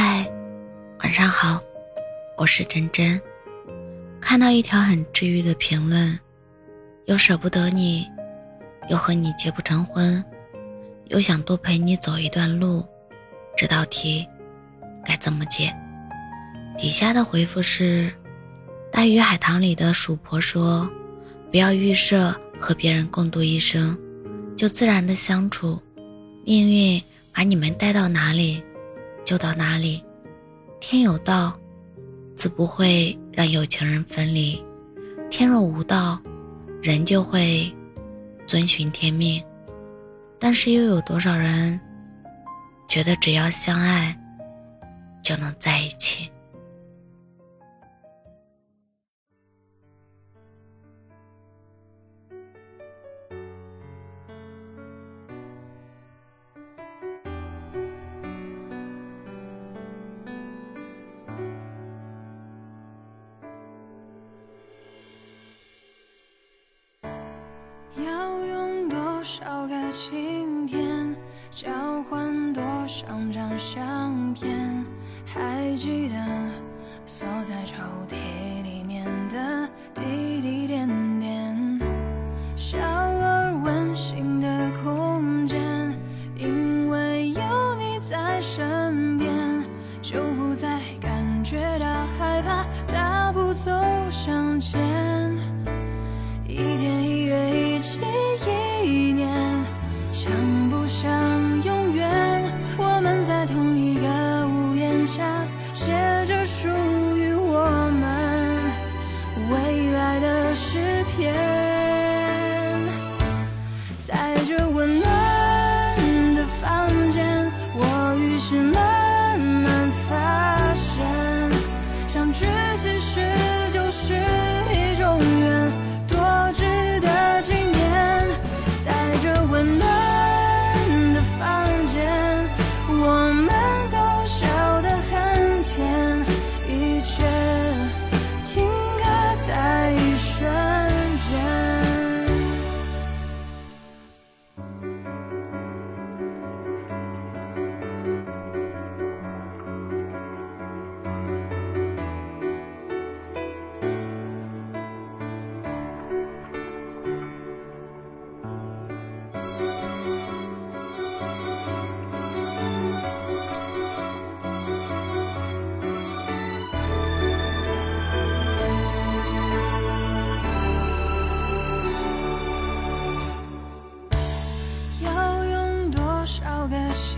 [0.00, 0.24] 嗨，
[1.00, 1.60] 晚上好，
[2.36, 3.20] 我是真真。
[4.20, 6.16] 看到一条很治愈的评论，
[7.06, 8.06] 又舍不得你，
[8.88, 10.24] 又和你结不成婚，
[11.08, 12.86] 又想多陪你走一段路，
[13.56, 14.24] 这道题
[15.04, 15.74] 该怎么解？
[16.78, 18.08] 底下的回复是：
[18.92, 20.88] 大鱼海棠里的鼠婆说，
[21.50, 23.98] 不要预设和别人共度一生，
[24.56, 25.82] 就自然的相处，
[26.44, 27.02] 命运
[27.34, 28.62] 把你们带到哪里。
[29.28, 30.02] 就到哪里，
[30.80, 31.54] 天有道，
[32.34, 34.64] 自不会让有情人分离；
[35.28, 36.18] 天若无道，
[36.82, 37.70] 人就会
[38.46, 39.44] 遵循天命。
[40.38, 41.78] 但是又有多少人
[42.88, 44.18] 觉得只要相爱
[45.22, 46.32] 就能在一起？
[67.96, 71.16] 要用多少个晴天，
[71.54, 71.70] 交
[72.04, 74.84] 换多少张相片？
[75.26, 76.16] 还记得
[77.06, 77.76] 锁在抽
[78.08, 79.04] 屉里面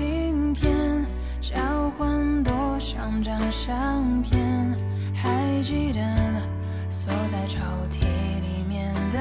[0.03, 1.05] 今天，
[1.43, 4.75] 交换多少张相片？
[5.15, 6.01] 还记得
[6.89, 7.59] 锁在抽
[7.91, 8.01] 屉
[8.41, 9.19] 里面的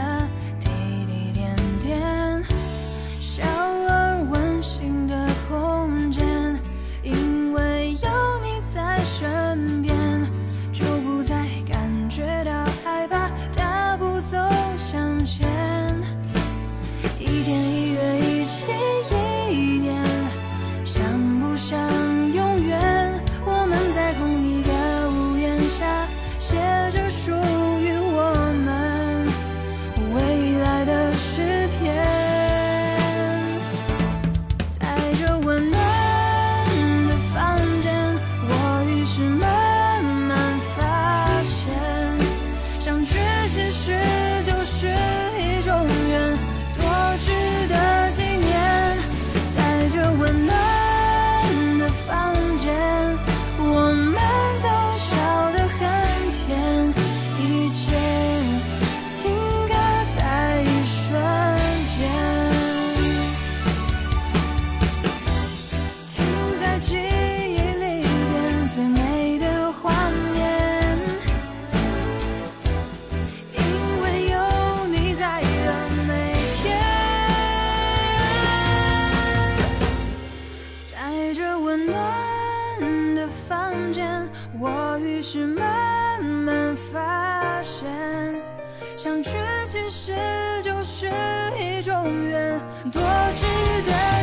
[89.02, 89.30] 相聚
[89.66, 90.14] 其实
[90.62, 91.10] 就是
[91.58, 92.60] 一种缘，
[92.92, 93.02] 多
[93.34, 93.46] 值
[93.88, 94.19] 得